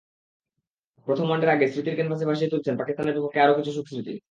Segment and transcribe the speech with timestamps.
[1.07, 4.13] প্রথম ওয়ানডের আগে স্মৃতির ক্যানভাসে ভাসিয়ে তুলছেন পাকিস্তানের বিপক্ষে আরও কিছু সুখস্মৃতি।